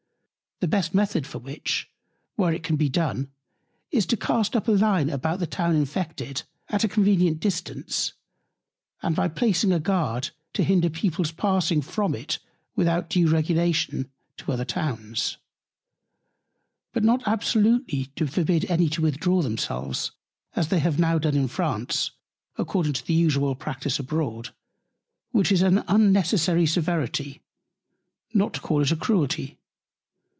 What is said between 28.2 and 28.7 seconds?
not to